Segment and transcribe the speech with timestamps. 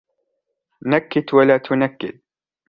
[0.85, 2.19] نَكّتْ ولا تُنكّد.